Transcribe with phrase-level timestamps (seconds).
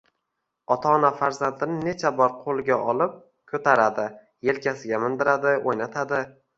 [0.75, 3.15] Ota-ona farzandini necha bor qo‘liga olib
[3.55, 4.09] ko‘taradi,
[4.53, 6.29] yelkasiga mindiradi, o‘ynatadi.